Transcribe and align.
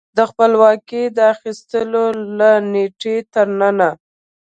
د 0.17 0.19
خپلواکۍ 0.29 1.03
د 1.17 1.19
اخیستو 1.33 1.79
له 2.37 2.49
نېټې 2.71 3.15
تر 3.33 3.47
ننه 3.59 3.89